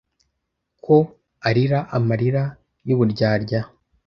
[0.85, 0.95] ko
[1.47, 2.43] arira amarira
[2.87, 3.61] y uburyarya